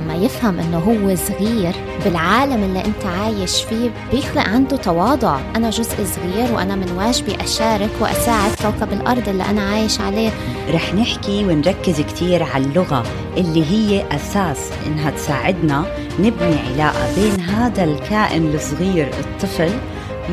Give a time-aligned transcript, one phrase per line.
[0.00, 5.40] لما يفهم إنه هو صغير بالعالم اللي أنت عايش فيه بيخلق عنده تواضع.
[5.56, 10.30] أنا جزء صغير وأنا من واجبي أشارك وأساعد كوكب الأرض اللي أنا عايش عليه.
[10.72, 13.02] رح نحكي ونركز كتير على اللغة
[13.36, 15.84] اللي هي أساس إنها تساعدنا
[16.18, 19.70] نبني علاقة بين هذا الكائن الصغير الطفل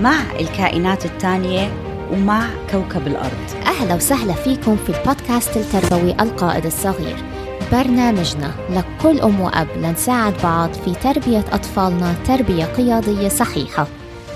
[0.01, 1.71] مع الكائنات التانية
[2.11, 3.65] ومع كوكب الأرض.
[3.65, 7.36] أهلا وسهلا فيكم في البودكاست التربوي القائد الصغير.
[7.71, 8.51] برنامجنا.
[8.69, 13.87] لكل أم وأب لنساعد بعض في تربية أطفالنا تربية قيادية صحيحة.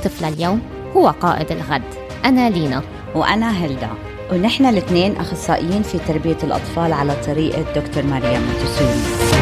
[0.04, 0.62] طفل اليوم
[0.98, 1.82] هو قائد الغد.
[2.26, 2.82] أنا لينا.
[3.16, 3.90] وأنا هيلدا.
[4.32, 9.02] ونحن الاثنين أخصائيين في تربية الأطفال على طريقة دكتور مريم متسوني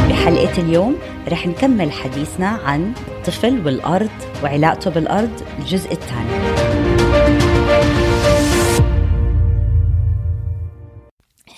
[0.10, 0.96] بحلقة اليوم
[1.28, 4.10] رح نكمل حديثنا عن الطفل والأرض
[4.44, 6.30] وعلاقته بالأرض الجزء الثاني.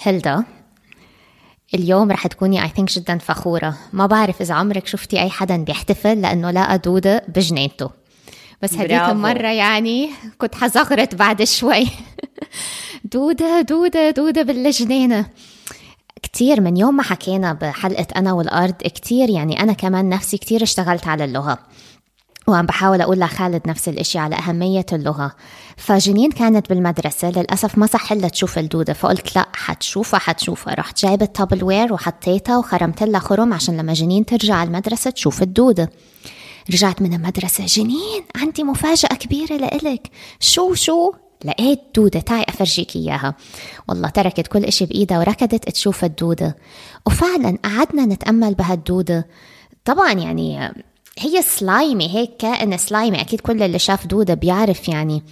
[0.02, 0.44] هيلدا
[1.74, 3.78] اليوم رح تكوني I think جدا فخورة.
[3.94, 7.90] ما بعرف إذا عمرك شفتي أي حدا بيحتفل لأنه لقى دودة بجنينته.
[8.62, 9.12] بس هديك برافو.
[9.12, 11.88] المرة يعني كنت حزغرت بعد شوي.
[13.14, 15.26] دودة دودة دودة بالجنينة.
[16.24, 21.08] كتير من يوم ما حكينا بحلقة أنا والأرض كتير يعني أنا كمان نفسي كتير اشتغلت
[21.08, 21.60] على اللغة.
[22.52, 25.36] وعم بحاول أقول لخالد نفس الإشي على أهمية اللغة.
[25.78, 30.74] فجنين كانت بالمدرسة للأسف ما صح لها تشوف الدودة فقلت لا حتشوفها حتشوفها.
[30.74, 35.90] رحت جايبة تابل وير وحطيتها وخرمت لها خرم عشان لما جنين ترجع المدرسة تشوف الدودة.
[36.74, 40.08] رجعت من المدرسة جنين عندي مفاجأة كبيرة لإلك.
[40.40, 41.12] شو شو؟
[41.46, 43.36] لقيت دودة تعي أفرجيك إياها.
[43.88, 46.56] والله تركت كل إشي بإيدها وركضت تشوف الدودة.
[47.06, 49.28] وفعلا قعدنا نتأمل بهالدودة.
[49.86, 50.74] طبعا يعني
[51.20, 55.24] هي slimy هيك كائن slimy أكيد كل اللي شاف دودة بيعرف يعني.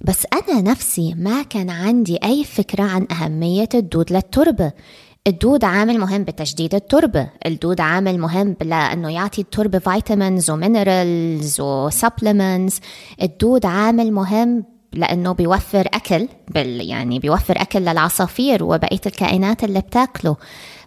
[0.00, 4.72] بس أنا نفسي ما كان عندي أي فكرة عن أهمية الدود للتربة.
[5.26, 7.30] الدود عامل مهم بتجديد التربة.
[7.46, 12.80] الدود عامل مهم لأنه يعطي التربة vitamins و minerals و supplements
[13.22, 20.36] الدود عامل مهم لأنه بيوفر أكل بال يعني بيوفر أكل للعصافير وبقية الكائنات اللي بتاكله.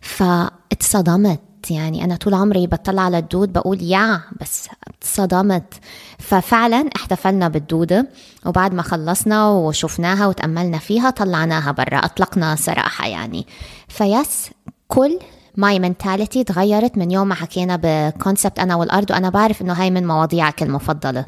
[0.01, 1.39] فاتصدمت
[1.69, 5.73] يعني أنا طول عمري بطلع على الدود بقول يا بس اتصدمت
[6.19, 8.07] ففعلا احتفلنا بالدودة
[8.45, 13.47] وبعد ما خلصنا وشفناها وتأملنا فيها طلعناها برا أطلقنا صراحة يعني.
[13.87, 14.49] فيس
[14.87, 15.19] كل
[15.57, 19.91] my mentality تغيرت من يوم ما حكينا ب concept أنا والأرض وأنا بعرف إنه هاي
[19.91, 21.25] من مواضيعك المفضلة.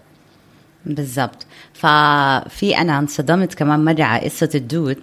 [0.85, 1.45] بالضبط.
[1.73, 4.97] ففي أنا انصدمت كمان مرة على قصة الدود.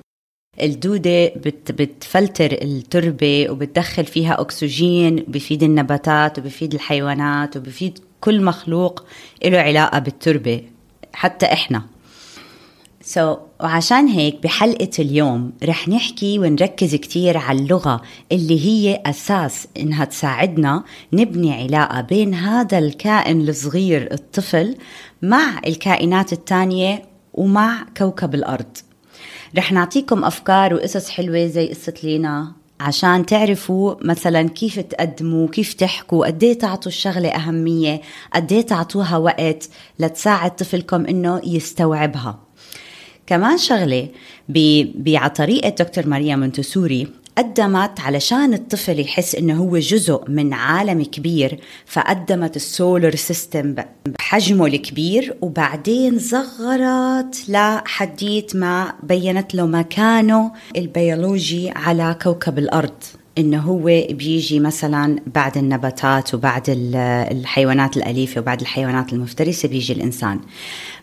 [0.63, 9.05] الدودة بت بتفلتر التربة وبتدخل فيها أكسجين بفيد النباتات وبفيد الحيوانات وبفيد كل مخلوق
[9.45, 10.63] له علاقة بالتربة
[11.13, 11.83] حتى إحنا.
[13.03, 19.69] سو so, وعشان هيك بحلقة اليوم رح نحكي ونركز كتير على اللغة اللي هي أساس
[19.77, 24.77] إنها تساعدنا نبني علاقة بين هذا الكائن الصغير الطفل
[25.23, 27.03] مع الكائنات التانية
[27.35, 28.77] ومع كوكب الأرض.
[29.59, 36.27] رح نعطيكم أفكار وقصص حلوة زي قصة لينا عشان تعرفوا مثلا كيف تقدموا كيف تحكوا
[36.27, 38.01] قد إيه تعطوا الشغلة أهمية
[38.35, 42.39] قد إيه تعطوها وقت لتساعد طفلكم إنه يستوعبها.
[43.27, 44.09] كمان شغلة
[45.19, 47.09] على طريقة دكتور ماريا مونتسوري
[47.41, 53.75] قدمت علشان الطفل يحس إنه هو جزء من عالم كبير فقدمت ال solar system
[54.07, 63.03] بحجمه الكبير وبعدين صغرت لحديت ما بينت له مكانه البيولوجي على كوكب الأرض
[63.39, 70.41] إنه هو بيجي مثلا بعد النباتات وبعد الحيوانات الأليفة وبعد الحيوانات المفترسة بيجي الإنسان.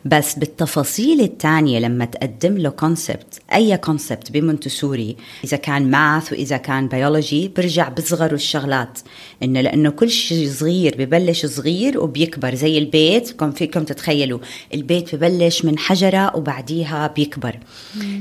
[0.06, 6.88] بس بالتفاصيل الثانية لما تقدم له concept أي concept بمونتسوري إذا كان math وإذا كان
[6.88, 9.00] بيولوجي برجع بصغروا الشغلات.
[9.44, 14.40] إنه لأنه كل شيء صغير ببلش صغير وبيكبر زي البيت كم فيكم تتخيلوا؟
[14.74, 17.60] البيت ببلش من حجرة وبعديها بيكبر.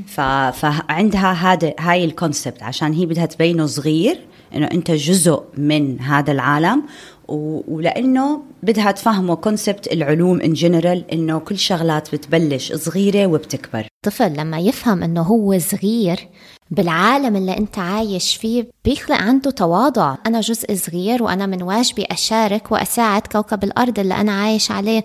[0.06, 0.20] ف...
[0.60, 4.18] فعندها هذا هاي ال concept عشان هي بدها تبينه صغير
[4.54, 6.82] إنه أنت جزء من هذا العالم.
[7.28, 13.86] ولأنه بدها تفهمه concept العلوم in general إنه كل شغلات بتبلش صغيرة وبتكبر.
[14.02, 16.28] طفل لما يفهم إنه هو صغير
[16.70, 20.16] بالعالم اللي أنت عايش فيه بيخلق عنده تواضع.
[20.26, 25.04] أنا جزء صغير وأنا من واجبي أشارك وأساعد كوكب الأرض اللي أنا عايش عليه.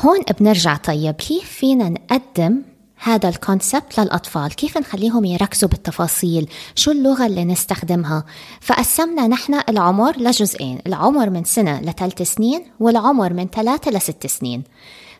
[0.00, 0.76] هون بنرجع.
[0.76, 2.62] طيب كيف فينا نقدم
[3.04, 4.54] هذا الكونسبت للأطفال.
[4.54, 8.24] كيف نخليهم يركزوا بالتفاصيل؟ شو اللغة اللي نستخدمها؟
[8.60, 14.62] فقسمنا نحن العمر لجزئين العمر من سنة لثلاث سنين والعمر من ثلاثة لست سنين.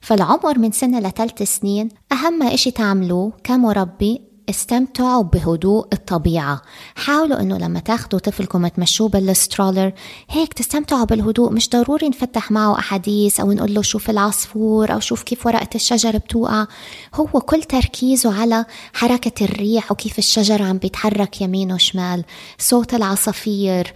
[0.00, 6.62] فالعمر من سنة لثلاث سنين أهم إشي تعملوه كمربي استمتعوا بهدوء الطبيعة.
[6.94, 9.92] حاولوا إنه لما تاخدوا طفلكم تمشوه بال stroller
[10.30, 11.52] هيك تستمتعوا بالهدوء.
[11.52, 16.18] مش ضروري نفتح معه أحاديث أو نقول له شوف العصفور أو شوف كيف ورقة الشجر
[16.18, 16.66] بتوقع.
[17.14, 22.24] هو كل تركيزه على حركة الريح وكيف الشجر عم بيتحرك يمين وشمال.
[22.58, 23.94] صوت العصافير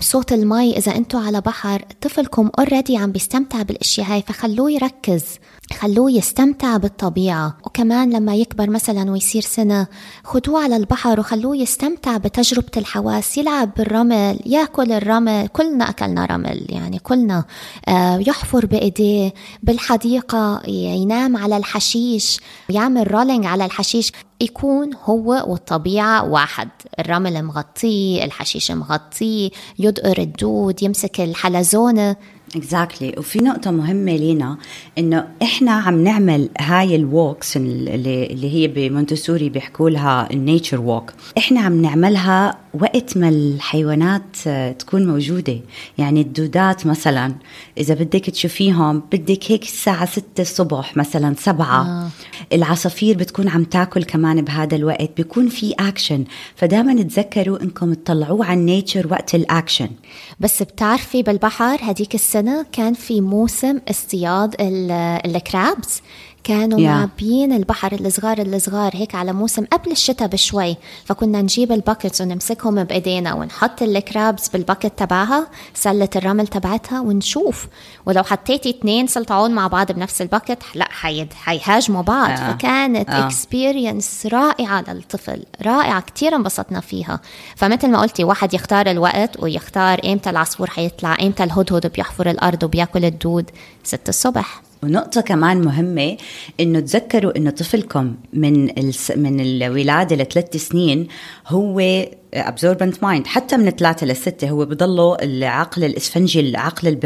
[0.00, 0.78] صوت المي.
[0.78, 5.24] إذا أنتوا على بحر طفلكم already عم بيستمتع بالأشياء هاي فخلوه يركز.
[5.72, 7.56] خلوه يستمتع بالطبيعة.
[7.66, 9.86] وكمان لما يكبر مثلا ويصير سنة
[10.24, 13.38] خدوه على البحر وخلوه يستمتع بتجربة الحواس.
[13.38, 15.48] يلعب بالرمل يأكل الرمل.
[15.48, 17.44] كلنا أكلنا رمل يعني كلنا
[17.88, 24.12] آه، يحفر بإيديه بالحديقة ينام على الحشيش يعمل rolling على الحشيش.
[24.40, 26.68] يكون هو والطبيعة واحد.
[26.98, 32.16] الرمل مغطيه الحشيش مغطيه يدقر الدود يمسك الحلزونة.
[32.56, 33.18] exactly exactly.
[33.18, 34.56] وفي نقطة مهمة لينا
[34.98, 40.80] إنه إحنا عم نعمل هاي ال walks اللي, اللي هي بمونتسوري بيحكوا لها ال nature
[40.80, 44.48] walk إحنا عم نعملها وقت ما الحيوانات
[44.78, 45.60] تكون موجودة.
[45.98, 47.34] يعني الدودات مثلا
[47.78, 51.82] إذا بدك تشوفيهم بدك هيك الساعة ستة الصبح مثلا سبعة.
[51.82, 52.08] آه.
[52.52, 56.24] العصافير بتكون عم تاكل كمان بهذا الوقت بيكون في أكشن
[56.56, 59.88] فدائما تذكروا إنكم تطلعوه على ال nature وقت الأكشن
[60.40, 66.02] بس بتعرفي بالبحر هديك السنة كان في موسم اصطياد ال crabs
[66.44, 66.82] كانوا yeah.
[66.82, 72.84] معبيين البحر الصغار الصغار هيك على موسم قبل الشتاء بشوي فكنا نجيب ال buckets ونمسكهم
[72.84, 77.66] بإيدينا ونحط ال crabs بال bucket تبعها سلة الرمل تبعتها ونشوف
[78.06, 82.40] ولو حطيتي اثنين سلطعون مع بعض بنفس ال bucket لا حيد حيهاجموا بعض yeah.
[82.40, 84.32] فكانت experience yeah.
[84.32, 87.20] رائعة للطفل رائعة كتير انبسطنا فيها
[87.56, 93.04] فمثل ما قلتي واحد يختار الوقت ويختار إمتى العصفور حيطلع إمتى الهدهد بيحفر الأرض وبياكل
[93.04, 93.50] الدود
[93.84, 96.16] ست الصبح ونقطة كمان مهمة
[96.60, 99.10] إنه تذكروا إنه طفلكم من الس...
[99.10, 101.08] من الولادة لثلاث سنين
[101.46, 102.04] هو
[102.36, 103.26] absorbent mind.
[103.26, 106.98] حتى من ثلاثة لستة هو بضله العقل الإسفنجي العقل اللي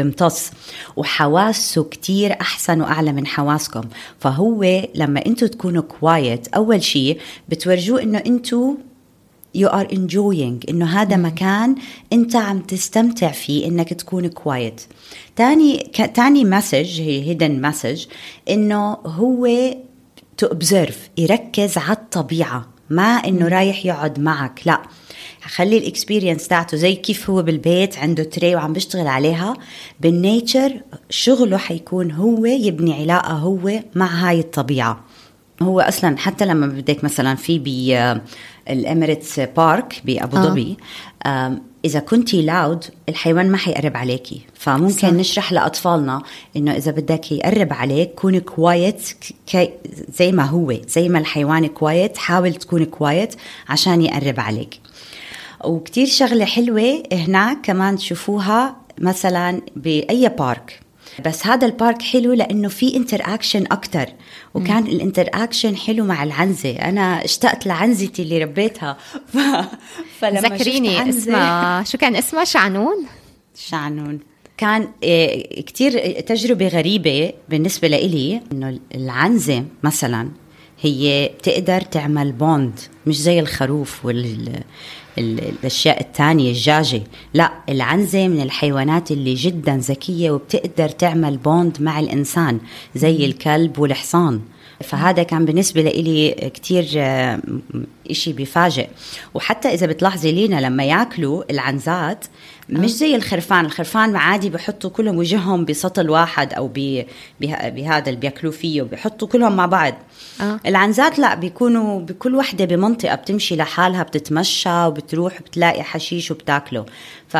[0.95, 3.81] وحواسه كتير أحسن وأعلى من حواسكم.
[4.19, 4.63] فهو
[4.95, 8.77] لما أنتم تكونوا كوايت أول شيء بتورجوه إنه أنتم
[9.57, 11.75] you are enjoying إنه هذا مكان
[12.13, 14.81] أنت عم تستمتع فيه إنك تكون quiet
[15.35, 16.15] تاني ك...
[16.15, 18.05] تاني message هي hidden message
[18.49, 19.47] إنه هو
[20.37, 24.81] to observe يركز على الطبيعة ما إنه رايح يقعد معك لا.
[25.41, 29.53] خلي ال experience تاعته زي كيف هو بالبيت عنده تري وعم بيشتغل عليها.
[29.99, 35.05] بال nature شغله حيكون هو يبني علاقة هو مع هاي الطبيعة.
[35.61, 37.59] هو أصلا حتى لما بدك مثلا في
[38.69, 40.41] ال Emirates Park بأبو آه.
[40.41, 40.77] ظبي
[41.85, 45.09] إذا كنتي loud الحيوان ما حيقرب عليكي فممكن صح.
[45.09, 46.21] نشرح لأطفالنا
[46.55, 49.01] إنه إذا بدك يقرب عليك كون quiet
[50.17, 53.35] زي ما هو زي ما الحيوان quiet حاول تكون quiet
[53.69, 54.79] عشان يقرب عليك
[55.63, 60.79] وكتير شغلة حلوة هناك كمان تشوفوها مثلا بأي park
[61.19, 64.09] بس هذا ال park حلو لأنه في interaction أكثر
[64.53, 66.71] وكان ال interaction حلو مع العنزة.
[66.71, 68.97] أنا اشتقت لعنزتي اللي ربيتها.
[69.33, 69.37] ف...
[70.19, 73.05] فلما ذكريني اسمها شو كان اسمها؟ شعنون؟
[73.55, 74.19] شعنون.
[74.57, 80.29] كان إيه، كتير تجربة غريبة بالنسبة لإلي إنه العنزة مثلا
[80.81, 84.63] هي بتقدر تعمل bond مش زي الخروف وال
[85.19, 87.01] الأشياء الثانية الجاجة.
[87.33, 92.59] لا العنزة من الحيوانات اللي جدا ذكية وبتقدر تعمل bond مع الإنسان
[92.95, 94.41] زي الكلب والحصان.
[94.83, 96.85] فهذا كان بالنسبة لي كتير
[98.09, 98.87] إشي بيفاجئ
[99.33, 102.25] وحتى إذا بتلاحظي لينا لما ياكلوا العنزات
[102.69, 103.65] مش زي الخرفان.
[103.65, 106.67] الخرفان عادي بحطوا كلهم وجههم بسطل واحد أو
[107.41, 109.93] بهذا اللي بياكلوا فيه وبيحطوا كلهم مع بعض.
[110.41, 110.59] آه.
[110.65, 116.85] العنزات لا بيكونوا بكل وحدة بمنطقة بتمشي لحالها بتتمشى وبتروح بتلاقي حشيش وبتاكله.
[117.27, 117.37] ف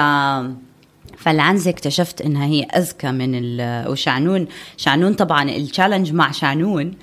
[1.17, 4.47] فالعنزة اكتشفت إنها هي أذكى من ال وشعنون.
[4.77, 6.93] شعنون طبعا التشالنج مع شعنون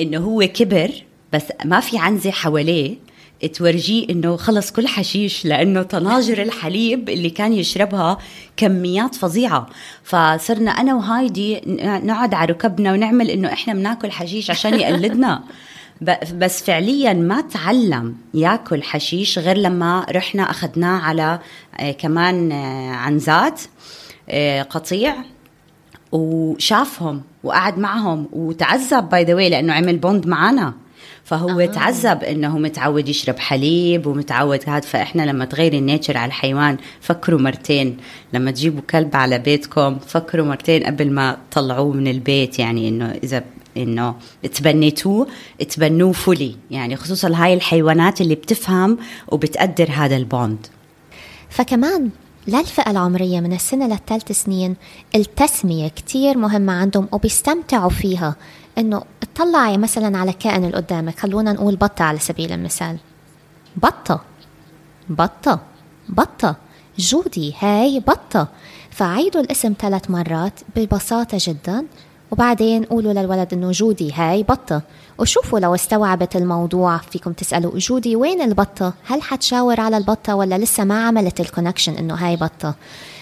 [0.00, 0.90] إنه هو كبر
[1.32, 3.05] بس ما في عنزة حواليه.
[3.54, 8.18] تورجيه إنه خلص كل حشيش لأنه طناجر الحليب اللي كان يشربها
[8.56, 9.66] كميات فظيعة.
[10.04, 15.42] فصرنا أنا وهايدي نقعد على ركبنا ونعمل إنه إحنا بناكل حشيش عشان يقلدنا.
[16.34, 21.40] بس فعليا ما تعلم ياكل حشيش غير لما رحنا أخذناه على
[21.80, 23.60] آه، كمان آه، عنزات
[24.28, 25.14] آه، قطيع
[26.12, 30.74] وشافهم وقعد معهم وتعذب by the لأنه عمل bond معنا
[31.26, 31.66] فهو آه.
[31.66, 37.40] تعذب إنه متعود يشرب حليب ومتعود هذا فإحنا لما تغيري ال nature على الحيوان فكروا
[37.40, 37.96] مرتين.
[38.32, 43.44] لما تجيبوا كلب على بيتكم فكروا مرتين قبل ما تطلعوه من البيت يعني إنه إذا
[43.76, 44.14] إنه
[44.54, 45.26] تبنيتوه
[45.68, 50.66] تبنوه fully يعني خصوصا هاي الحيوانات اللي بتفهم وبتقدر هذا البوند.
[51.50, 52.10] فكمان
[52.48, 54.76] للفئة العمرية من السنة للثلاث سنين
[55.14, 58.36] التسمية كتير مهمة عندهم وبيستمتعوا فيها.
[58.78, 62.98] إنه اطلعي مثلا على كائن اللي قدامك خلونا نقول بطة على سبيل المثال.
[63.76, 64.20] بطة
[65.08, 65.60] بطة
[66.08, 66.56] بطة
[66.98, 68.48] جودي هاي بطة.
[68.90, 71.86] فعيدوا الاسم ثلاث مرات ببساطة جدا
[72.30, 74.82] وبعدين قولوا للولد إنه جودي هاي بطة.
[75.18, 80.84] وشوفوا لو استوعبت الموضوع فيكم تسألوا جودي وين البطة؟ هل حتشاور على البطة ولا لسه
[80.84, 82.74] ما عملت ال connection إنه هاي بطة؟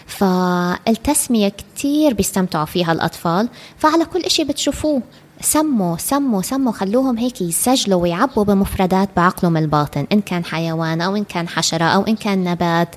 [0.06, 5.02] فالتسمية كتير بيستمتعوا فيها الأطفال فعلى كل إشي بتشوفوه.
[5.40, 11.24] سموا سموا سموا خلوهم هيك يسجلوا ويعبوا بمفردات بعقلهم الباطن إن كان حيوان أو إن
[11.24, 12.96] كان حشرة أو إن كان نبات.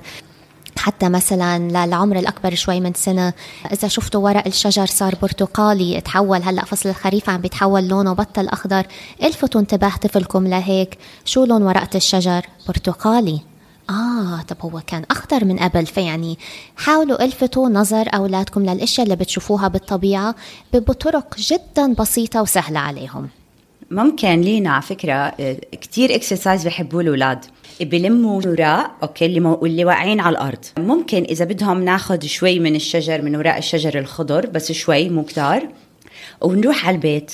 [0.78, 3.32] حتى مثلا للعمر الأكبر شوي من سنة
[3.72, 8.86] إذا شفتوا ورق الشجر صار برتقالي تحول هلأ فصل الخريف عم بيتحول لونه بطل أخضر
[9.22, 13.47] الفتوا انتباه طفلكم لهيك شو لون ورقة الشجر؟ برتقالي.
[13.90, 16.38] آه طب هو كان أخضر من قبل فيعني
[16.76, 20.34] حاولوا الفتوا نظر أولادكم للأشياء اللي بتشوفوها بالطبيعة
[20.72, 23.28] بطرق جدا بسيطة وسهلة عليهم.
[23.90, 25.28] ممكن لينا على فكرة
[25.72, 27.44] كتير exercise بحبوه الأولاد.
[27.80, 29.64] بلموا وراء okay اللي, مو...
[29.64, 30.64] اللي واقعين على الأرض.
[30.78, 35.68] ممكن إذا بدهم ناخذ شوي من الشجر من ورق الشجر الخضر بس شوي مو كتار
[36.40, 37.32] ونروح على البيت.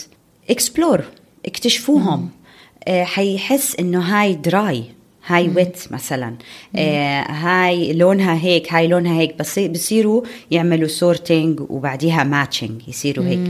[0.50, 1.04] explore
[1.46, 2.28] اكتشفوهم.
[2.88, 4.85] آه حيحس إنه هاي dry
[5.26, 6.35] هاي wet مثلا.
[6.76, 13.40] آه هاي لونها هيك هاي لونها هيك بس بصيروا يعملوا sorting وبعديها matching يصيروا هيك.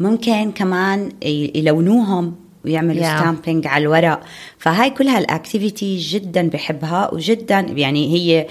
[0.00, 1.12] ممكن كمان
[1.54, 3.20] يلونوهم ويعملوا yeah.
[3.20, 4.20] stamping على الورق.
[4.58, 8.46] فهاي كلها ال activity جدا بحبها وجدا يعني هي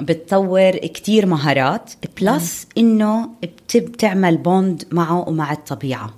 [0.00, 3.28] بتطور كتير مهارات plus إنه
[3.74, 6.14] بتعمل bond معه ومع الطبيعة.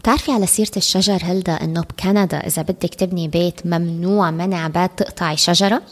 [0.00, 5.36] بتعرفي على سيرة الشجر هلدا إنه بكندا إذا بدك تبني بيت ممنوع منع بات تقطعي
[5.36, 5.82] شجرة؟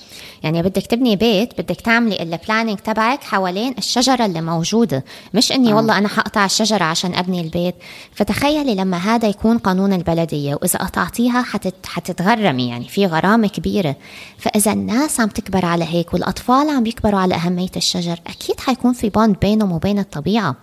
[0.42, 5.04] يعني بدك تبني بيت بدك تعملي ال planning تبعك حوالين الشجرة اللي موجودة.
[5.34, 5.74] مش إني آه.
[5.76, 7.74] والله أنا حقطع الشجرة عشان أبني البيت.
[8.12, 13.96] فتخيلي لما هذا يكون قانون البلدية وإذا قطعتيها حتت حتتغرمي يعني في غرامة كبيرة.
[14.38, 19.08] فإذا الناس عم تكبر على هيك والأطفال عم يكبروا على أهمية الشجر أكيد حيكون في
[19.08, 20.56] bond بينهم وبين الطبيعة.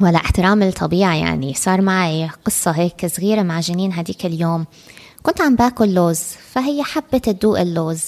[0.00, 1.54] ولا احترام الطبيعة يعني.
[1.54, 4.66] صار معي قصة هيك صغيرة مع جنين هديك اليوم.
[5.22, 6.20] كنت عم باكل لوز
[6.52, 8.02] فهي حبت تدوق اللوز.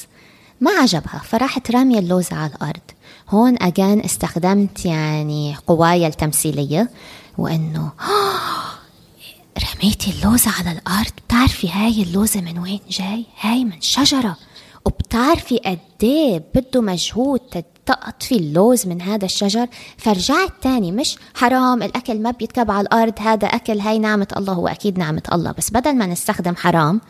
[0.60, 2.80] ما عجبها فراحت رامية اللوز على الأرض.
[3.28, 6.90] هون أجان استخدمت يعني قواي التمثيلية
[7.38, 7.90] وإنه
[9.74, 14.36] رميتي اللوزة على الأرض؟ بتعرفي هاي اللوزة من وين جاي؟ هاي من شجرة.
[14.84, 17.40] وبتعرفي قد إيه بده مجهود
[17.88, 19.66] تقطفي اللوز من هذا الشجر.
[19.98, 24.68] فرجعت تاني مش حرام الأكل ما بيتكب على الأرض هذا أكل هاي نعمة الله هو
[24.68, 25.52] أكيد نعمة الله.
[25.58, 27.00] بس بدل ما نستخدم حرام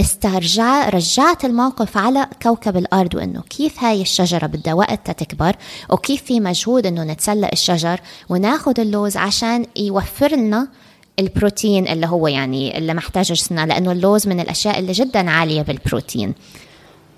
[0.00, 5.56] استرجع رجعت الموقف على كوكب الأرض وإنه كيف هاي الشجرة بدها وقت تكبر
[5.90, 10.68] وكيف في مجهود إنه نتسلق الشجر وناخد اللوز عشان يوفر لنا
[11.18, 16.34] البروتين اللي هو يعني اللي محتاجه جسمنا لأنه اللوز من الأشياء اللي جدا عالية بالبروتين.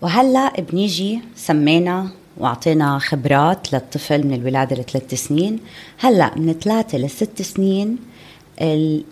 [0.03, 5.59] وهلأ بنيجي سمينا وأعطينا خبرات للطفل من الولادة لثلاث سنين.
[5.99, 7.97] هلأ من ثلاثة لست سنين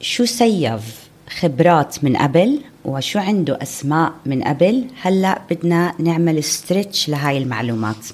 [0.00, 1.08] شو save
[1.40, 8.06] خبرات من قبل وشو عنده أسماء من قبل؟ هلأ بدنا نعمل stretch لهاي المعلومات.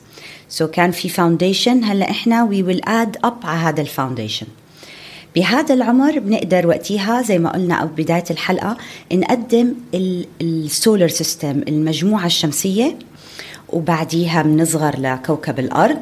[0.49, 4.47] so كان في foundation هلأ إحنا we will add up على هذا ال foundation
[5.37, 8.77] بهذا العمر بنقدر وقتها زي ما قلنا أو بداية الحلقة
[9.13, 9.75] نقدم
[10.41, 12.99] ال solar system المجموعة الشمسية.
[13.73, 16.01] وبعديها بنصغر لكوكب الأرض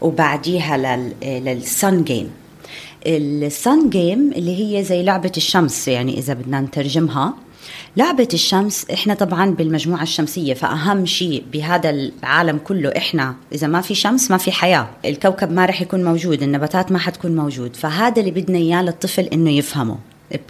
[0.00, 2.30] وبعديها لل sun game
[3.06, 7.34] ال sun game اللي هي زي لعبة الشمس يعني إذا بدنا نترجمها.
[7.96, 13.94] لعبة الشمس إحنا طبعا بالمجموعة الشمسية فأهم شيء بهذا العالم كله إحنا إذا ما في
[13.94, 14.88] شمس ما في حياة.
[15.04, 17.76] الكوكب ما رح يكون موجود النباتات ما حتكون موجود.
[17.76, 19.98] فهذا اللي بدنا إياه للطفل إنه يفهمه.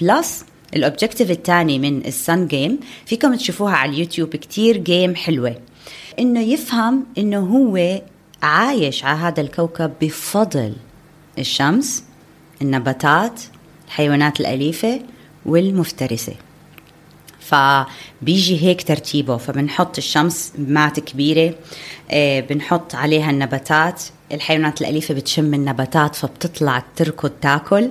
[0.01, 0.45] plus
[0.77, 5.57] ال objective الثاني من ال sun game فيكم تشوفوها على اليوتيوب كتير game حلوة.
[6.19, 8.01] إنه يفهم إنه هو
[8.43, 10.73] عايش على هذا الكوكب بفضل
[11.39, 12.05] الشمس
[12.63, 13.41] النباتات
[13.87, 15.01] الحيوانات الأليفة
[15.47, 16.35] والمفترسة.
[17.47, 19.37] فبيجي هيك ترتيبه.
[19.37, 21.55] فبنحط الشمس mat كبيرة
[22.11, 24.03] آه، بنحط عليها النباتات.
[24.33, 27.91] الحيوانات الأليفة بتشم النباتات فبتطلع تركض تاكل.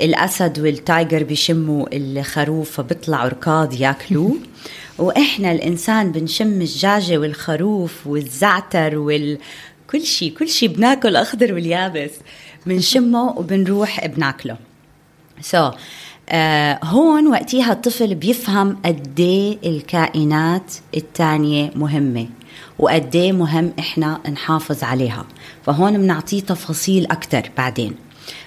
[0.00, 4.36] الأسد وال tiger بيشموا الخروف فبيطلعوا ركاض ياكلوه.
[4.98, 9.38] وإحنا الإنسان بنشم الدجاجة والخروف والزعتر وال
[9.90, 12.10] كل شيء كل شيء بناكل أخضر واليابس.
[12.66, 14.56] بنشمه وبنروح بناكله.
[15.40, 15.74] so,
[16.84, 22.26] هون وقتها الطفل بيفهم قد إيه الكائنات التانية مهمة
[22.78, 25.26] وقد إيه مهم إحنا نحافظ عليها.
[25.66, 27.94] فهون بنعطيه تفاصيل أكثر بعدين.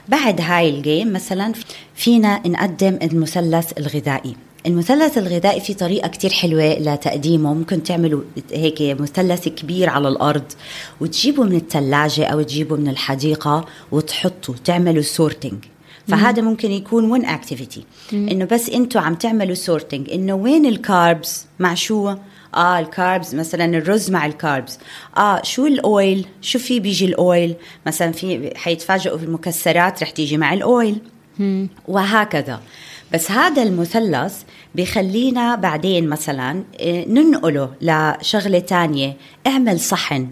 [0.07, 1.53] بعد هاي ال game مثلا
[1.95, 4.35] فينا نقدم المثلث الغذائي.
[4.65, 7.53] المثلث الغذائي في طريقة كتير حلوة لتقديمه.
[7.53, 10.51] ممكن تعملوا هيك مثلث كبير على الأرض
[11.01, 15.65] وتجيبوا من الثلاجة أو تجيبوا من الحديقة وتحطوا تعملوا sorting
[16.07, 21.45] فهذا ممكن يكون one activity إنه بس أنتم عم تعملوا sorting إنه وين ال carbs
[21.59, 22.15] مع شو؟
[22.55, 24.79] آه ال carbs مثلا الرز مع ال carbs
[25.17, 30.09] آه شو ال oil شو في بيجي ال oil مثلا في حيتفاجئوا في المكسرات رح
[30.09, 31.01] تيجي مع ال oil
[31.87, 32.61] وهكذا.
[33.13, 34.43] بس هذا المثلث
[34.75, 39.17] بيخلينا بعدين مثلا آه، ننقله لشغلة تانية.
[39.47, 40.27] اعمل صحن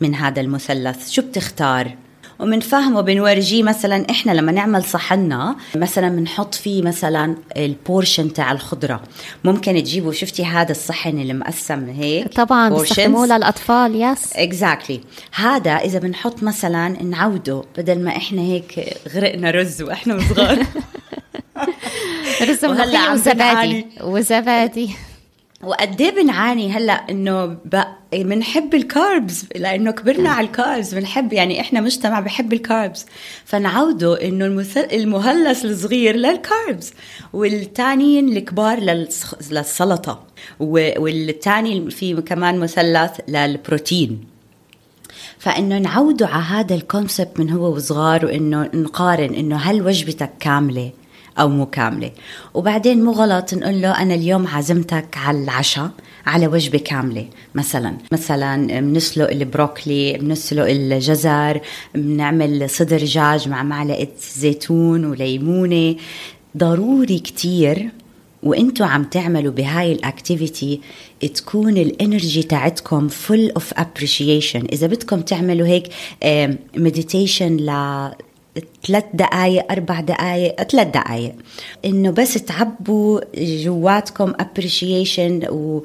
[0.00, 1.10] من هذا المثلث.
[1.10, 1.96] شو بتختار؟
[2.40, 9.02] وبنفهمه بنورجيه مثلا إحنا لما نعمل صحننا مثلا بنحط فيه مثلا ال portion تاع الخضرة.
[9.44, 15.40] ممكن تجيبوا شفتي هذا الصحن اللي مقسم هيك؟ طبعا بيستخدموه للأطفال يس اكزاكتلي exactly.
[15.40, 20.58] هذا إذا بنحط مثلا نعوده بدل ما إحنا هيك غرقنا رز وإحنا صغار.
[22.48, 23.86] رز ملوخيه وزبادي.
[24.02, 24.90] وزبادي.
[25.62, 27.56] وقد إيه بنعاني هلأ إنه
[28.12, 33.06] بنحب ال carbs لأنه كبرنا على ال carbs بنحب يعني إحنا مجتمع بحب ال carbs
[33.44, 34.46] فنعوده إنه
[34.92, 36.92] المهلس الصغير للكاربز
[37.32, 38.80] والتانيين الكبار
[39.50, 40.22] للسلطة
[40.60, 44.20] والتاني في كمان مثلث للبروتين.
[45.38, 50.90] فإنه نعوده على هذا الكونسبت من هو وصغار وإنه نقارن إنه هل وجبتك كاملة؟
[51.40, 52.10] أو مو كاملة.
[52.54, 55.90] وبعدين مو غلط نقول له أنا اليوم عزمتك على العشاء
[56.26, 57.26] على وجبة كاملة.
[57.54, 61.60] مثلا مثلا بنسلق البروكلي بنسلق الجزر
[61.94, 65.96] بنعمل صدر دجاج مع معلقة زيتون وليمونة.
[66.56, 67.90] ضروري كتير
[68.42, 70.80] وانتوا عم تعملوا بهاي ال activity
[71.34, 75.88] تكون ال energy تاعتكم full of appreciation إذا بدكم تعملوا هيك
[76.76, 77.56] meditation
[78.86, 81.32] ثلاث دقائق أربع دقائق ثلاث دقائق
[81.84, 85.82] إنه بس تعبوا جواتكم appreciation و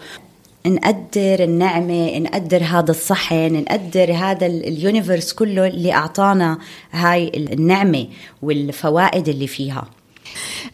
[0.66, 6.58] نقدر النعمة نقدر هذا الصحن نقدر هذا ال universe كله اللي أعطانا
[6.92, 8.08] هاي النعمة
[8.42, 9.88] والفوائد اللي فيها.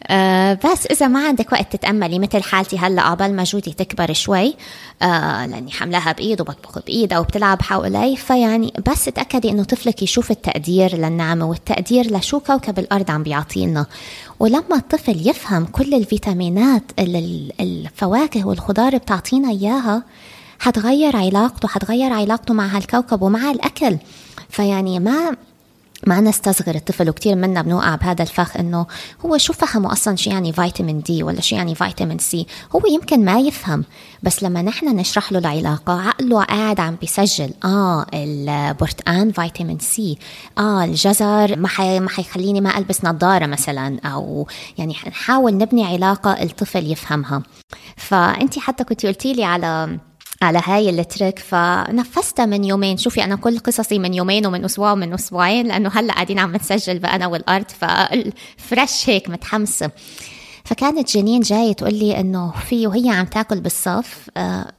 [0.06, 4.54] آه بس إذا ما عندك وقت تتأملي مثل حالتي هلأ قبل ما جودي تكبر شوي
[5.02, 10.96] آه لأني حملها بإيد وبطبخ بايدها وبتلعب حوالي فيعني بس تأكدي إنه طفلك يشوف التقدير
[10.96, 13.86] للنعمة والتقدير لشو كوكب الأرض عم بيعطينا.
[14.40, 20.02] ولما الطفل يفهم كل الفيتامينات اللي الفواكه والخضار بتعطينا إياها
[20.58, 23.96] حتغير علاقته حتغير علاقته مع هالكوكب ومع الأكل.
[24.50, 25.36] فيعني ما
[26.06, 28.86] ما نستصغر الطفل وكثير منا بنوقع بهذا الفخ إنه
[29.26, 32.46] هو شو فهمه أصلا شو يعني فيتامين D ولا شو يعني فيتامين C
[32.76, 33.84] هو يمكن ما يفهم
[34.22, 40.18] بس لما نحن نشرح له العلاقة عقله قاعد عم بيسجل آه البرتقان فيتامين C
[40.58, 44.46] آه الجزر ما حي ما حيخليني ما ألبس نظارة مثلا أو
[44.78, 47.42] يعني نحاول نبني علاقة الطفل يفهمها.
[47.96, 49.98] فانت حتى كنت قلتي لي على
[50.42, 52.96] على هاي ال trick فنفذتها من يومين.
[52.96, 56.98] شوفي أنا كل قصصي من يومين ومن أسبوع ومن أسبوعين لأنه هلأ قاعدين عم نسجل
[56.98, 59.90] بأنا والأرض ف fresh هيك متحمسة.
[60.64, 64.72] فكانت جنين جاية تقول لي إنه في وهي عم تاكل بالصف آه،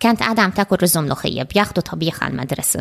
[0.00, 2.80] كانت قاعدة عم تأكل رز وملوخية بياخدوا طبيخ على المدرسة.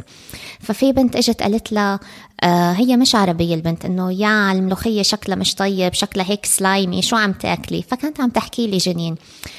[0.60, 2.00] ففي بنت إجت قالت لها
[2.44, 7.16] آه هي مش عربية البنت إنه يا الملوخية شكلها مش طيب شكلها هيك slimy شو
[7.16, 9.16] عم تأكلي؟ فكانت عم تحكي لي جنين.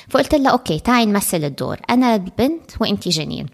[0.08, 1.76] فقلت لها okay تعي نمثل الدور.
[1.90, 3.46] أنا البنت وإنتي جنين.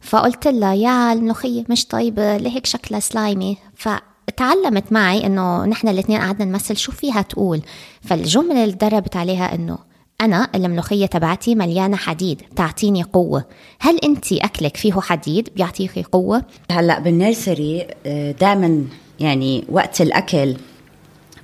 [0.00, 6.44] فقلت لها يا الملوخية مش طيبة لهيك شكلها slimy؟ فتعلمت معي إنه نحن الاثنين قعدنا
[6.44, 7.62] نمثل شو فيها تقول.
[8.02, 9.78] فالجملة اللي دربت عليها إنه
[10.20, 13.44] أنا الملوخية تبعتي مليانة حديد بتعطيني قوة
[13.80, 18.84] هل أنت أكلك فيه حديد بيعطيكي قوة؟ هلأ بال nursery آه، دائما
[19.20, 20.56] يعني وقت الأكل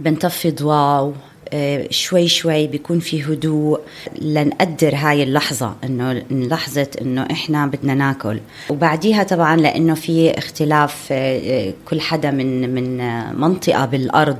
[0.00, 1.12] بنطفي ضواو
[1.90, 3.80] شوي شوي بيكون في هدوء
[4.18, 8.40] لنقدر هاي اللحظة إنه لحظة إنه إحنا بدنا ناكل.
[8.70, 12.98] وبعديها طبعا لإنه في اختلاف آه، كل حدا من من
[13.40, 14.38] منطقة بالأرض.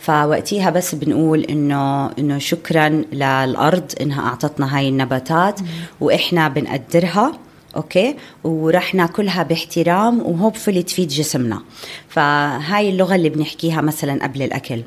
[0.00, 5.60] فوقتيها بس بنقول إنه إنه شكرا للأرض إنها أعطتنا هاي النباتات
[6.00, 7.32] وإحنا بنقدرها
[7.76, 11.62] أوكي؟ ورح ناكلها باحترام وهوبفلي تفيد جسمنا.
[12.08, 14.82] فهاي اللغة اللي بنحكيها مثلا قبل الأكل.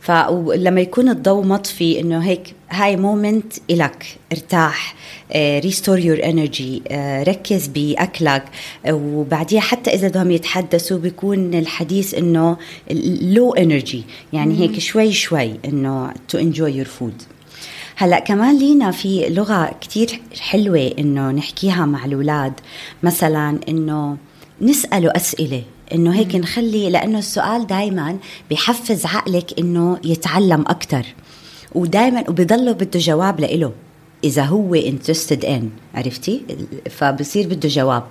[0.00, 4.94] فلما يكون الضوء مطفي إنه هيك هاي moment إلك ارتاح
[5.36, 6.82] restore your energy
[7.28, 8.44] ركز بأكلك.
[8.90, 12.56] وبعديها حتى إذا بدهم يتحدثوا بيكون الحديث إنه
[13.20, 17.22] low energy يعني هيك شوي شوي إنه to enjoy your food
[17.96, 22.52] هلأ كمان لينا في لغة كتير حلوة إنه نحكيها مع الأولاد.
[23.02, 24.16] مثلا إنه
[24.60, 25.62] نسأله أسئلة.
[25.94, 28.18] إنه هيك نخلي لأنه السؤال دائما
[28.50, 31.06] بحفز عقلك إنه يتعلم أكثر
[31.74, 33.72] ودائما وبضله بده جواب لإله
[34.24, 36.42] إذا هو انترستد ان عرفتي؟
[36.90, 38.04] فبصير بده جواب.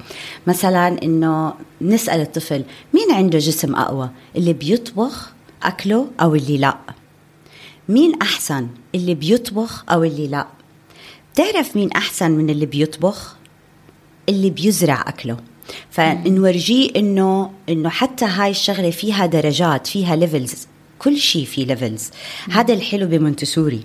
[0.47, 2.63] مثلا إنه نسأل الطفل
[2.93, 5.31] مين عنده جسم أقوى؟ اللي بيطبخ
[5.63, 6.77] أكله أو اللي لا؟
[7.89, 10.47] مين أحسن؟ اللي بيطبخ أو اللي لا؟
[11.33, 13.35] بتعرف مين أحسن من اللي بيطبخ؟
[14.29, 15.37] اللي بيزرع أكله.
[15.89, 20.67] فنورجيه إنه إنه حتى هاي الشغلة فيها درجات فيها levels
[20.99, 22.12] كل شيء في levels
[22.49, 23.84] هذا الحلو بمونتسوري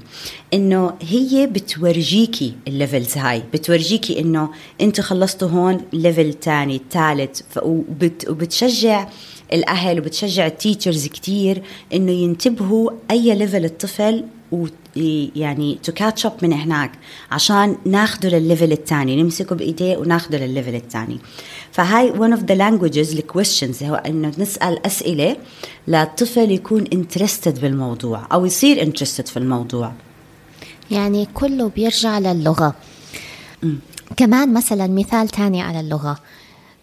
[0.55, 3.43] إنه هي بتورجيكي ال levels هاي.
[3.53, 9.09] بتورجيكي إنه أنت خلصتوا هون level تاني ثالث وبت وبتشجع
[9.53, 11.63] الأهل وبتشجع ال teachers كتير
[11.95, 14.25] إنه ينتبهوا أي level الطفل
[14.97, 16.93] يعني to catch up من هناك
[17.31, 21.19] عشان ناخده للل level الثاني نمسكه بإيديه وناخده للل level الثاني.
[21.73, 25.37] فهاي one of the languages ال questions هو إنه نسأل أسئلة
[25.89, 29.93] للطفل يكون interested بالموضوع أو يصير interested في الموضوع.
[30.91, 32.75] يعني كله بيرجع للغة.
[33.63, 33.73] م.
[34.17, 36.19] كمان مثلا مثال تاني على اللغة.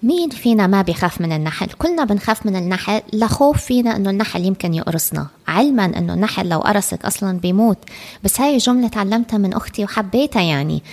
[0.04, 4.74] مين فينا ما بيخاف من النحل؟ كلنا بنخاف من النحل لخوف فينا إنه النحل يمكن
[4.74, 5.28] يقرصنا.
[5.48, 7.78] علما إنه النحل لو قرصك أصلا بيموت.
[8.24, 10.84] بس هاي جملة تعلمتها من أختي وحبيتها يعني.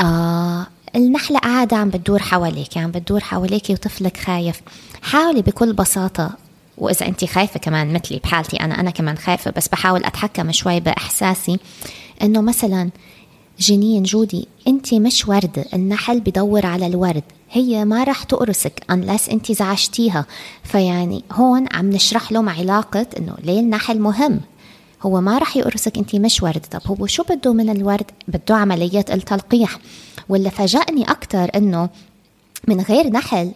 [0.00, 4.60] آه النحلة قاعدة عم بتدور حواليك عم بتدور حواليك وطفلك خايف.
[5.02, 6.30] حاولي بكل بساطة
[6.78, 11.58] وإذا أنت خايفة كمان مثلي بحالتي أنا أنا كمان خايفة بس بحاول أتحكم شوي بإحساسي.
[12.22, 12.90] إنه مثلا
[13.58, 17.24] جنين جودي أنت مش وردة النحل بدور على الورد.
[17.50, 20.26] هي ما راح تقرصك unless انت زعجتيها.
[20.64, 24.40] فيعني هون عم نشرح له مع علاقة إنه ليه النحل مهم.
[25.02, 29.04] هو ما راح يقرصك انت مش ورد طب هو شو بده من الورد؟ بده عملية
[29.10, 29.78] التلقيح.
[30.28, 31.88] واللي فاجأني أكتر إنه
[32.68, 33.52] من غير نحل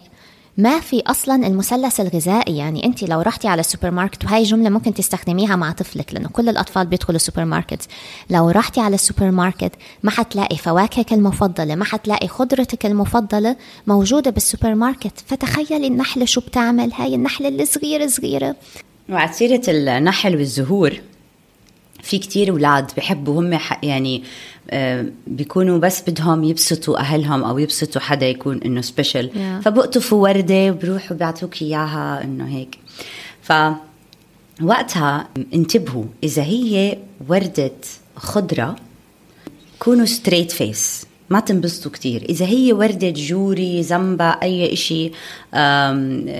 [0.57, 4.93] ما في أصلا المثلث الغذائي؟ يعني أنت لو رحتي على السوبر ماركت وهي جملة ممكن
[4.93, 7.87] تستخدميها مع طفلك لأنه كل الأطفال بيدخلوا السوبر ماركت
[8.29, 9.71] لو رحتي على السوبر ماركت
[10.03, 13.55] ما حتلاقي فواكهك المفضلة ما حتلاقي خضرتك المفضلة
[13.87, 18.55] موجودة بالسوبر ماركت فتخيلي النحلة شو بتعمل؟ هاي النحلة الصغيرة صغيرة.
[19.09, 21.01] وعلى سيره النحل والزهور.
[22.05, 24.23] في كتير أولاد بحبوا هم يعني
[24.69, 29.63] آه، بيكونوا بس بدهم يبسطوا أهلهم أو يبسطوا حدا يكون إنه special yeah.
[29.63, 32.77] فبقطفوا وردة وبروحوا بيعطوك إياها إنه هيك.
[33.41, 33.53] ف
[34.61, 37.71] وقتها انتبهوا إذا هي وردة
[38.15, 38.75] خضرة
[39.79, 42.25] كونوا straight face ما تنبسطوا كتير.
[42.29, 45.11] إذا هي وردة جوري زنبق أي إشي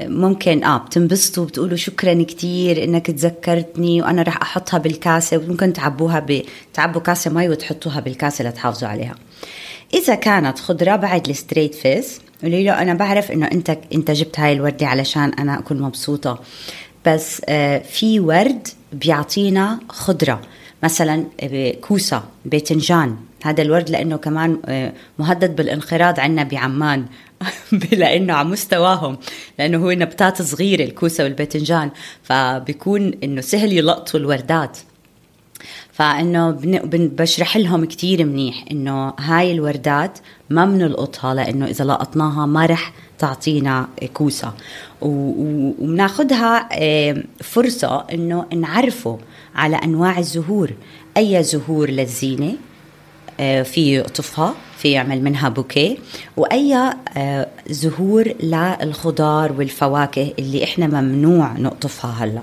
[0.09, 5.37] ممكن آه بتنبسطوا بتقولوا شكرا كتير إنك تذكرتني وأنا رح أحطها بالكاسة.
[5.37, 6.41] وممكن تعبوها ب...
[6.73, 9.15] تعبوا كاسة مي وتحطوها بالكاسة لتحافظوا عليها.
[9.93, 12.21] إذا كانت خضرة بعد الستريت فيس.
[12.43, 16.39] قولي له أنا بعرف إنه أنت أنت جبت هاي الوردة علشان أنا أكون مبسوطة.
[17.05, 20.41] بس آه في ورد بيعطينا خضرة.
[20.83, 21.25] مثلا
[21.81, 27.05] كوسة باذنجان هذا الورد لأنه كمان آه، مهدد بالانقراض عندنا بعمان
[27.91, 29.17] لأنه على مستواهم
[29.59, 31.89] لأنه هو نباتات صغيرة الكوسة والباذنجان
[32.23, 34.77] فبيكون إنه سهل يلقطوا الوردات.
[35.91, 36.57] فإنه
[36.93, 43.87] بشرح لهم كثير منيح إنه هاي الوردات ما بنلقطها لأنه إذا لقطناها ما رح تعطينا
[44.13, 44.53] كوسة.
[45.01, 49.19] وبناخذها آه، فرصة إنه نعرفه
[49.55, 50.71] على أنواع الزهور.
[51.17, 52.55] أي زهور للزينة؟
[53.39, 55.97] آه، في يقطفها في يعمل منها بوكيه.
[56.37, 62.41] وأي آه، زهور للخضار والفواكه اللي إحنا ممنوع نقطفها هلا.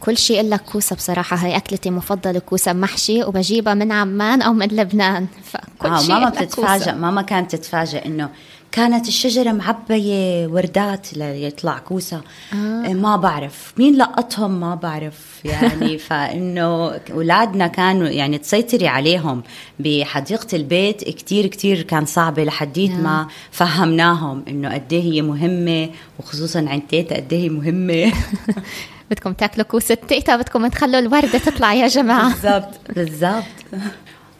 [0.00, 1.36] كل شيء إلا كوسة بصراحة.
[1.36, 5.26] هي أكلتي مفضلة كوسة محشي وبجيبها من عمان أو من لبنان.
[5.44, 8.28] فكل آه شيء ماما بتتفاجئ ماما كانت تتفاجئ إنه
[8.72, 12.20] كانت الشجرة معبية وردات ليطلع كوسة.
[12.52, 12.92] آه.
[12.92, 13.72] ما بعرف.
[13.78, 15.40] مين لقطهم؟ ما بعرف.
[15.44, 19.42] يعني فإنه أولادنا كانوا يعني تسيطري عليهم
[19.78, 21.04] بحديقة البيت.
[21.04, 23.28] كتير كتير كان صعبة لحديت ما آه.
[23.50, 28.12] فهمناهم إنه قد إيه هي مهمة وخصوصا عند تيتا قد إيه هي مهمة.
[29.10, 32.28] بدكم تاكلوا كوسة تيتا بدكم تخلوا الوردة تطلع يا جماعة.
[32.42, 33.44] بالضبط بالضبط.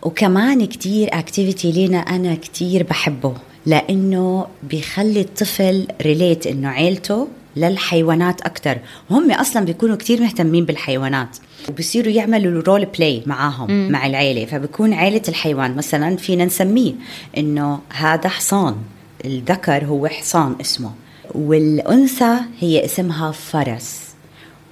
[0.02, 3.34] وكمان كتير activity لينا أنا كتير بحبه.
[3.68, 8.78] لأنه بيخلي الطفل relate إنه عيلته للحيوانات أكتر.
[9.10, 11.36] وهم أصلا بيكونوا كتير مهتمين بالحيوانات
[11.68, 13.88] وبصيروا يعملوا role play معاهم مم.
[13.92, 14.46] مع العيلة.
[14.46, 16.92] فبكون عيلة الحيوان مثلا فينا نسميه
[17.38, 18.76] إنه هذا حصان
[19.24, 20.90] الذكر هو حصان اسمه.
[21.34, 24.00] والأنثى هي اسمها فرس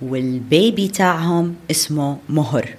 [0.03, 2.75] وال baby تاعهم اسمه مهر.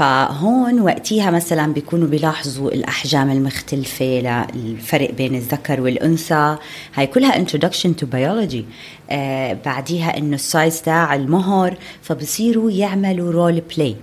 [0.00, 6.56] فهون وقتها مثلا بيكونوا بيلاحظوا الأحجام المختلفة للفرق بين الذكر والأنثى.
[6.94, 8.62] هاي كلها introduction to biology.
[9.10, 13.96] آه بعديها إنه ال size تاع المهر فبصيروا يعملوا role play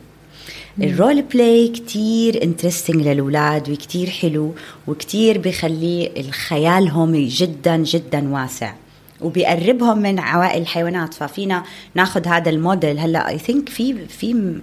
[0.81, 4.53] ال role play كتير interesting للأولاد وكتير حلو
[4.87, 6.11] وكتير بخلي
[6.47, 8.73] خيالهم جدا جدا واسع
[9.21, 11.13] وبيقربهم من عوائل الحيوانات.
[11.13, 11.63] ففينا
[11.95, 12.99] ناخذ هذا الموديل.
[12.99, 14.59] هلأ I think في في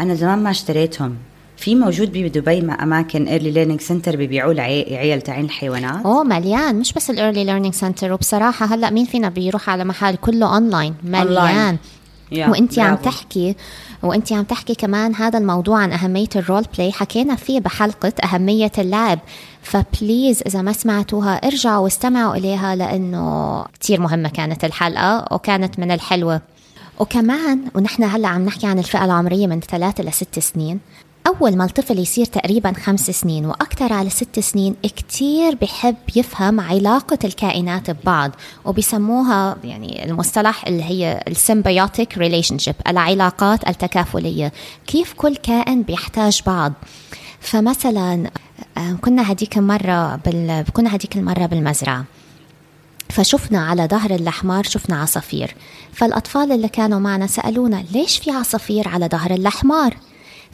[0.00, 1.16] أنا زمان ما اشتريتهم.
[1.56, 6.06] في موجود بدبي مع أماكن Early Learning Centre ببيعوا العيل تاعين الحيوانات.
[6.06, 6.76] أوه مليان.
[6.76, 10.94] مش بس ال Early Learning Centre وبصراحة هلأ مين فينا بيروح على محل كله اونلاين
[11.02, 11.76] مليان.
[12.32, 13.54] وأنت عم تحكي
[14.02, 18.72] وأنت عم تحكي كمان هذا الموضوع عن أهمية ال role play حكينا فيه بحلقة أهمية
[18.78, 19.18] اللعب.
[19.62, 25.90] ف please إذا ما سمعتوها ارجعوا واستمعوا إليها لأنه كثير مهمة كانت الحلقة وكانت من
[25.90, 26.40] الحلوة.
[26.98, 30.80] وكمان ونحن هلأ عم نحكي عن الفئة العمرية من ثلاثة لست سنين.
[31.26, 37.18] أول ما الطفل يصير تقريبا خمس سنين وأكثر على ست سنين كتير بحب يفهم علاقة
[37.24, 38.30] الكائنات ببعض
[38.64, 44.52] وبيسموها يعني المصطلح اللي هي ال symbiotic relationship العلاقات التكافلية
[44.86, 46.72] كيف كل كائن بيحتاج بعض.
[47.40, 48.30] فمثلا
[48.78, 50.64] آه، كنا هديك المرة بال...
[50.72, 52.04] كنا هديك المرة بالمزرعة.
[53.08, 55.54] فشفنا على ظهر الحمار شفنا عصافير.
[55.92, 59.96] فالأطفال اللي كانوا معنا سألونا ليش في عصافير على ظهر الحمار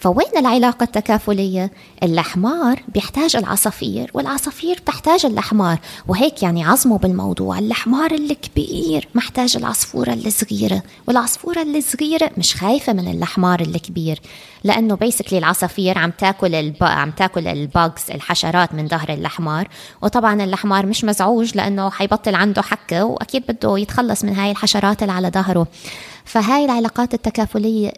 [0.02, 1.70] فوين العلاقة التكافلية؟
[2.02, 7.58] الحمار بيحتاج العصافير والعصافير بتحتاج الحمار وهيك يعني عظموا بالموضوع.
[7.58, 14.20] الحمار الكبير محتاج العصفورة الصغيرة والعصفورة الصغيرة مش خايفة من الحمار الكبير
[14.64, 16.76] لأنه بيسكلي العصافير عم تاكل الب...
[16.84, 19.68] عم تاكل الباجز الحشرات من ظهر الحمار
[20.02, 25.12] وطبعا الحمار مش مزعوج لأنه حيبطل عنده حكة وأكيد بده يتخلص من هاي الحشرات اللي
[25.12, 25.66] على ظهره.
[26.24, 27.92] فهاي العلاقات التكافلية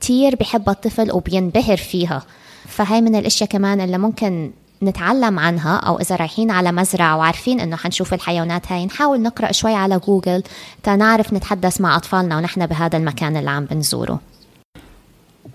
[0.00, 2.22] كتير بحبها الطفل وبينبهر فيها.
[2.68, 4.50] فهاي من الأشياء كمان اللي ممكن
[4.82, 9.74] نتعلم عنها أو إذا رايحين على مزرعة وعارفين إنه حنشوف الحيوانات هاي نحاول نقرأ شوي
[9.74, 10.42] على جوجل
[10.82, 14.20] تنعرف نتحدث مع أطفالنا ونحن بهذا المكان اللي عم بنزوره.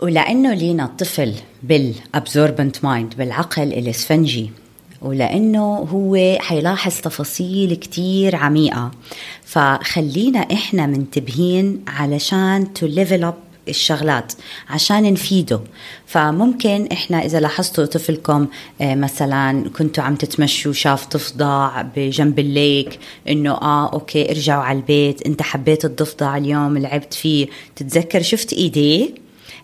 [0.01, 4.51] ولأنه لينا طفل بال absorbent mind بالعقل الاسفنجي
[5.01, 8.91] ولأنه هو حيلاحظ تفاصيل كتير عميقة.
[9.43, 13.35] فخلينا إحنا منتبهين علشان to level up
[13.69, 14.33] الشغلات
[14.69, 15.59] عشان نفيده.
[16.05, 18.47] فممكن إحنا إذا لاحظتوا طفلكم
[18.81, 24.77] آه، مثلا كنتوا عم تتمشوا شاف ضفدع بجنب ال lake إنه آه okay ارجعوا على
[24.77, 27.47] البيت أنت حبيت الضفدع اليوم لعبت فيه.
[27.75, 29.09] تتذكر شفت إيديه؟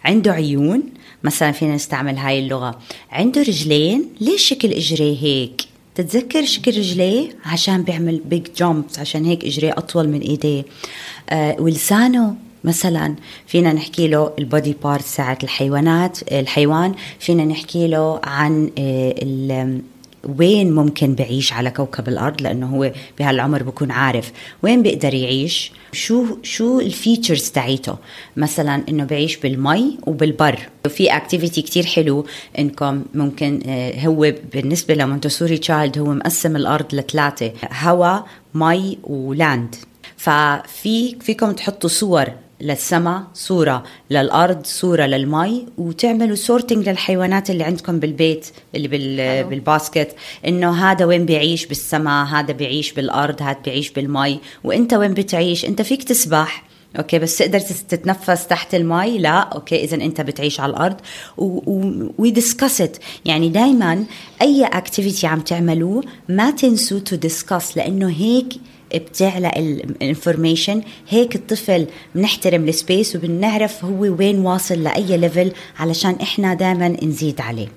[0.05, 0.83] عنده عيون.
[1.23, 2.79] مثلا فينا نستعمل هاي اللغة.
[3.11, 4.09] عنده رجلين.
[4.21, 5.61] ليش شكل إجريه هيك؟
[5.95, 10.65] تتذكر شكل رجليه؟ عشان بيعمل big jumps عشان هيك إجريه أطول من إيديه.
[11.29, 12.35] آه ولسانه
[12.67, 13.15] مثلا
[13.47, 19.79] فينا نحكي له ال body part تاعت الحيوانات الحيوان فينا نحكي له عن آه،
[20.39, 24.31] وين ممكن بعيش على كوكب الأرض لأنه هو بهالعمر بكون عارف
[24.63, 25.71] وين بيقدر يعيش.
[25.91, 27.95] شو شو ال features تاعيته؟
[28.37, 30.59] مثلا إنه بعيش بالمي وبالبر.
[30.85, 32.25] وفي activity كتير حلو
[32.59, 39.75] إنكم ممكن آه، هو بالنسبة لمونتسوري child هو مقسم الأرض لثلاثة هواء مي و land
[40.17, 42.27] ففي فيكم تحطوا صور
[42.61, 50.15] للسماء صورة للأرض صورة للمي وتعملوا sorting للحيوانات اللي عندكم بالبيت اللي بال بال basket
[50.47, 55.81] إنه هذا وين بيعيش بالسماء هذا بيعيش بالأرض هذا بيعيش بالمي وإنت وين بتعيش؟ إنت
[55.81, 56.63] فيك تسبح.
[56.97, 59.39] okay بس تقدر تتنفس تحت المي؟ لا.
[59.39, 60.95] okay اذا أنت بتعيش على الأرض.
[62.17, 64.05] we discussed يعني دائما
[64.41, 68.53] أي activity عم تعملوه ما تنسوا to discuss لأنه هيك
[68.95, 76.15] بتعلى ال information هيك الطفل بنحترم ال space وبنعرف هو وين واصل لأي level علشان
[76.21, 77.67] إحنا دائما نزيد عليه.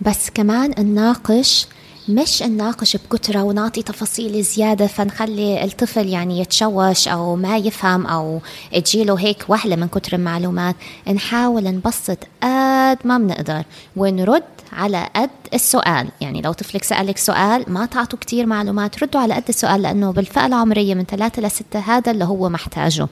[0.00, 1.66] بس كمان نناقش
[2.08, 8.40] مش نناقش بكترة ونعطي تفاصيل زيادة فنخلي الطفل يعني يتشوش أو ما يفهم أو
[8.84, 10.76] تجيله هيك وهلة من كتر المعلومات.
[11.14, 13.62] نحاول نبسط قد ما بنقدر
[13.96, 14.42] ونرد
[14.72, 16.08] على قد السؤال.
[16.20, 20.46] يعني لو طفلك سألك سؤال ما تعطوا كتير معلومات ردوا على قد السؤال لأنه بالفئة
[20.46, 23.08] العمرية من ثلاثة لستة هذا اللي هو محتاجه.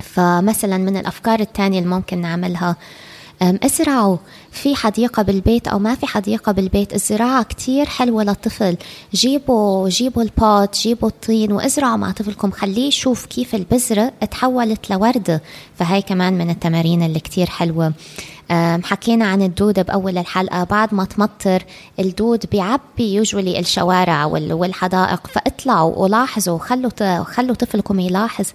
[0.00, 2.76] فمثلا من الأفكار الثانية اللي ممكن نعملها
[3.42, 4.16] ازرعوا
[4.52, 8.76] في حديقة بالبيت أو ما في حديقة بالبيت الزراعة كتير حلوة للطفل.
[9.14, 12.50] جيبوا جيبوا البوت جيبوا الطين وازرعوا مع طفلكم.
[12.50, 15.42] خليه يشوف كيف البذرة تحولت لوردة
[15.74, 17.92] فهي كمان من التمارين اللي كتير حلوة.
[18.82, 20.64] حكينا عن الدود بأول الحلقة.
[20.64, 21.64] بعد ما تمطر
[21.98, 25.26] الدود بيعبي يوجولي الشوارع والحدائق.
[25.26, 28.46] فاطلعوا ولاحظوا خلوا خلوا طفلكم يلاحظ.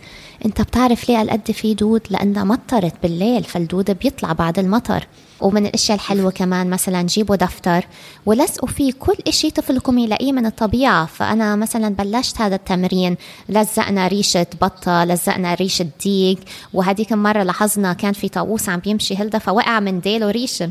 [0.45, 5.07] انت بتعرف ليه قد في دود؟ لأنها مطرت بالليل فالدود بيطلع بعد المطر.
[5.41, 7.87] ومن الأشياء الحلوة كمان مثلا جيبوا دفتر
[8.25, 11.05] ولزقوا فيه كل إشي طفلكم يلاقيه من الطبيعة.
[11.05, 13.17] فأنا مثلا بلشت هذا التمرين
[13.49, 16.39] لزقنا ريشة بطة لزقنا ريشة ديك
[16.73, 20.69] وهذيك المرة لاحظنا كان في طاووس عم بيمشي هلدا فوقع من ديله ريشة.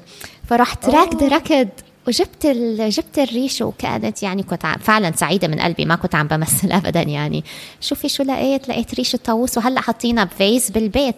[0.49, 1.23] فرحت راكد.
[1.23, 1.69] ركض
[2.09, 2.47] وجبت
[2.81, 7.45] جبت الريش وكانت يعني كنت فعلا سعيدة من قلبي ما كنت عم بمثل ابدا يعني.
[7.81, 11.17] شوفي شو لقيت؟ لقيت ريش الطاووس وهلأ حاطينها ب vase بالبيت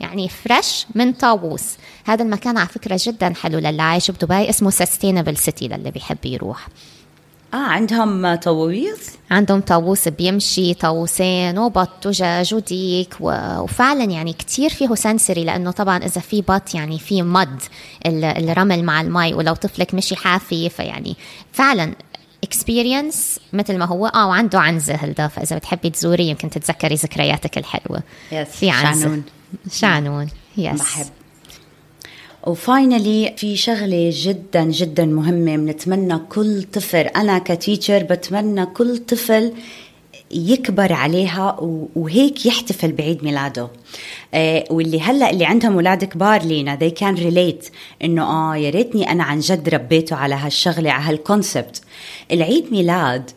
[0.00, 1.64] يعني فريش من طاووس.
[2.04, 6.68] هذا المكان على فكرة جدا حلو للي عايش بدبي اسمه Sustainable City للي بيحب يروح.
[7.54, 15.44] آه عندهم طاووس؟ عندهم طاووس بيمشي طاووسين وبط ودجاج وديك وفعلا يعني كتير فيه sensory
[15.44, 17.62] لأنه طبعا إذا في بط يعني في مد
[18.06, 21.16] الرمل مع المي ولو طفلك مشي حافي فيعني
[21.52, 21.94] فعلا
[22.44, 24.06] experience مثل ما هو.
[24.06, 28.02] آه وعنده عنزه هلدا فإذا بتحبي تزوري يمكن تتذكري ذكرياتك الحلوة.
[28.32, 29.22] yes في عنزه شعنون.
[29.72, 31.06] شعنون yes بحب
[32.48, 38.98] و finally في شغلة جدا جدا مهمة بنتمنى كل طفل أنا ك teacher بتمنى كل
[38.98, 39.52] طفل
[40.30, 41.56] يكبر عليها
[41.96, 43.68] وهيك يحتفل بعيد ميلاده.
[44.34, 47.68] آه واللي هلأ اللي عندهم أولاد كبار لينا they can relate
[48.04, 51.82] إنه آه يا ريتني أنا عن جد ربيته على هالشغلة على هال concept
[52.32, 53.30] العيد ميلاد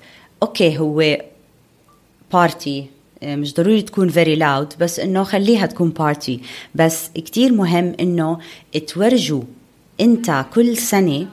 [0.44, 1.18] okay هو
[2.34, 2.86] party
[3.24, 6.40] مش ضروري تكون very loud بس إنه خليها تكون party
[6.76, 8.38] بس كتير مهم إنه
[8.88, 9.42] تورجوا
[10.02, 11.28] أنت كل سنة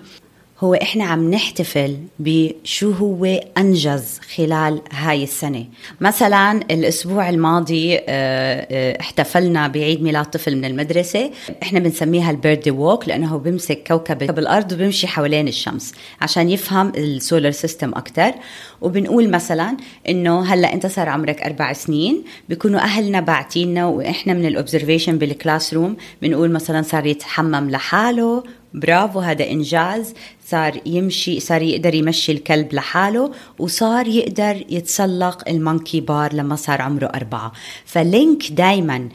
[0.60, 3.24] هو إحنا عم نحتفل بشو هو
[3.58, 5.66] أنجز خلال هاي السنة.
[6.00, 11.30] مثلا الأسبوع الماضي آه، آه، احتفلنا بعيد ميلاد طفل من المدرسة.
[11.62, 17.06] إحنا بنسميها ال birthday walk لأنه بيمسك كوكب الأرض وبيمشي حوالين الشمس عشان يفهم ال
[17.06, 18.32] solar system أكثر
[18.80, 19.76] وبنقول مثلا
[20.08, 25.74] إنه هلأ أنت صار عمرك أربع سنين بيكونوا أهلنا باعتينا وإحنا من ال observation بال
[25.74, 28.42] classroom بنقول مثلا صار يتحمم لحاله
[28.74, 30.14] برافو هذا إنجاز.
[30.48, 36.82] صار يمشي صار يقدر يمشي الكلب لحاله وصار يقدر يتسلق ال monkey bar لما صار
[36.82, 37.52] عمره أربعة.
[37.84, 39.08] ف link دايما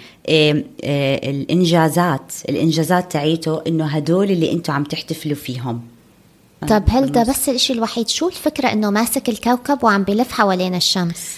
[0.84, 5.82] الإنجازات الإنجازات تاعته إنه هدول اللي أنتم عم تحتفلوا فيهم.
[6.70, 7.50] طب هل ده بس.
[7.50, 11.38] الشيء الوحيد؟ شو الفكرة إنه ماسك الكوكب وعم بلف حوالين الشمس؟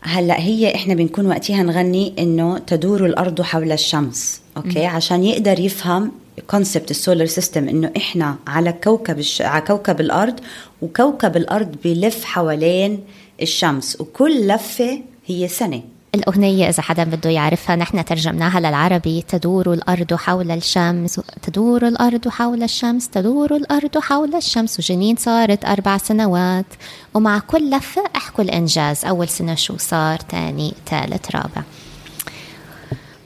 [0.00, 4.90] هلأ هي إحنا بنكون وقتها نغني إنه تدور الأرض حول الشمس okay؟ م.
[4.90, 6.12] عشان يقدر يفهم
[6.46, 9.42] concept ال solar system إنه إحنا على كوكب الش...
[9.42, 10.40] على كوكب الأرض
[10.82, 13.04] وكوكب الأرض بيلف حوالين
[13.42, 15.82] الشمس وكل لفة هي سنة.
[16.14, 22.62] الأغنية إذا حدا بده يعرفها نحن ترجمناها للعربي تدور الأرض حول الشمس تدور الأرض حول
[22.62, 26.66] الشمس تدور الأرض حول الشمس وجنين صارت أربع سنوات.
[27.14, 31.62] ومع كل لفة أحكوا الإنجاز أول سنة شو صار تاني ثالث رابع.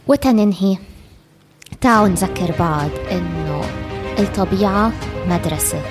[0.06, 0.89] وتننهي.
[1.80, 3.60] تعالوا نذكر بعض إنه
[4.18, 4.92] الطبيعة
[5.28, 5.82] مدرسة.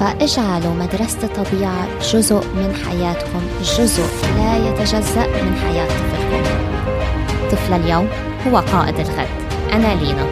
[0.00, 4.04] فاجعلوا مدرسة الطبيعة جزء من حياتكم جزء
[4.36, 6.44] لا يتجزأ من حياة طفلكم.
[7.50, 8.08] طفل اليوم
[8.46, 9.28] هو قائد الغد.
[9.72, 10.26] أنا لينا.